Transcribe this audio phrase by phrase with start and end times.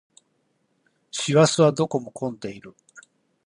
[1.11, 2.75] 師走はどこも混んでいる